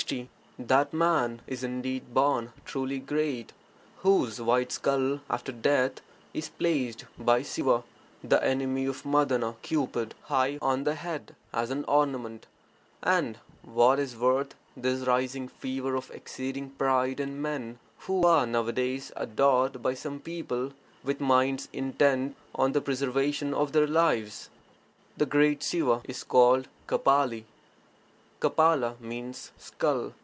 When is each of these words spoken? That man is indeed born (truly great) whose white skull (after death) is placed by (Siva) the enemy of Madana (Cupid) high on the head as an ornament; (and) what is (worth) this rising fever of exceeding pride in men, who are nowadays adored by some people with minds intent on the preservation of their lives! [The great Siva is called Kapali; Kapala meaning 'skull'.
That 0.57 0.93
man 0.93 1.41
is 1.45 1.63
indeed 1.63 2.11
born 2.11 2.53
(truly 2.65 2.97
great) 2.97 3.53
whose 3.97 4.41
white 4.41 4.71
skull 4.71 5.21
(after 5.29 5.51
death) 5.51 6.01
is 6.33 6.49
placed 6.49 7.05
by 7.19 7.43
(Siva) 7.43 7.83
the 8.23 8.43
enemy 8.43 8.87
of 8.87 9.03
Madana 9.03 9.55
(Cupid) 9.61 10.15
high 10.23 10.57
on 10.61 10.85
the 10.85 10.95
head 10.95 11.35
as 11.53 11.69
an 11.69 11.85
ornament; 11.85 12.47
(and) 13.03 13.37
what 13.61 13.99
is 13.99 14.17
(worth) 14.17 14.55
this 14.75 15.05
rising 15.05 15.47
fever 15.47 15.95
of 15.95 16.09
exceeding 16.09 16.71
pride 16.71 17.19
in 17.19 17.39
men, 17.39 17.77
who 17.99 18.25
are 18.25 18.47
nowadays 18.47 19.11
adored 19.15 19.83
by 19.83 19.93
some 19.93 20.19
people 20.19 20.73
with 21.03 21.21
minds 21.21 21.69
intent 21.71 22.35
on 22.55 22.71
the 22.71 22.81
preservation 22.81 23.53
of 23.53 23.71
their 23.71 23.87
lives! 23.87 24.49
[The 25.15 25.27
great 25.27 25.61
Siva 25.61 26.01
is 26.05 26.23
called 26.23 26.67
Kapali; 26.87 27.45
Kapala 28.41 28.99
meaning 28.99 29.33
'skull'. 29.59 30.13